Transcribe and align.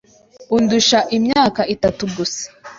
Undusha 0.55 0.99
imyaka 1.17 1.61
itatu 1.75 2.03
gusa. 2.15 2.43